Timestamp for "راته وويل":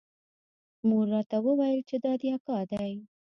1.13-1.79